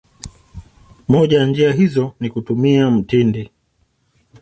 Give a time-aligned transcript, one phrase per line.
[1.07, 3.51] Moja ya njia hizo ni kutumia mtindi